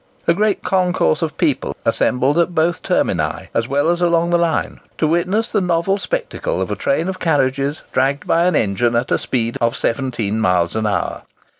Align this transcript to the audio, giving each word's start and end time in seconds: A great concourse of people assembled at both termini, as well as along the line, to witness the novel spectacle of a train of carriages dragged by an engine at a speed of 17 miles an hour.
A 0.27 0.33
great 0.33 0.63
concourse 0.63 1.21
of 1.21 1.37
people 1.37 1.75
assembled 1.85 2.39
at 2.39 2.55
both 2.55 2.81
termini, 2.81 3.49
as 3.53 3.67
well 3.67 3.87
as 3.87 4.01
along 4.01 4.31
the 4.31 4.37
line, 4.39 4.79
to 4.97 5.05
witness 5.05 5.51
the 5.51 5.61
novel 5.61 5.99
spectacle 5.99 6.59
of 6.59 6.71
a 6.71 6.75
train 6.75 7.07
of 7.07 7.19
carriages 7.19 7.83
dragged 7.91 8.25
by 8.25 8.45
an 8.45 8.55
engine 8.55 8.95
at 8.95 9.11
a 9.11 9.19
speed 9.19 9.59
of 9.61 9.75
17 9.75 10.39
miles 10.39 10.75
an 10.75 10.87
hour. 10.87 11.21